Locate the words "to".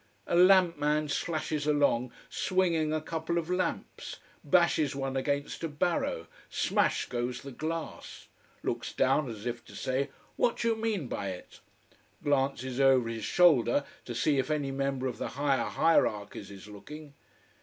9.65-9.75, 14.05-14.15